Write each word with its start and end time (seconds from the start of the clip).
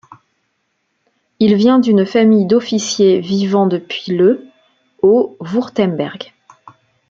Il 1.39 1.53
vient 1.57 1.77
d'une 1.77 2.07
famille 2.07 2.47
d'officiers 2.47 3.19
vivant 3.19 3.67
depuis 3.67 4.13
le 4.17 4.47
au 5.03 5.37
Wurtemberg. 5.41 6.33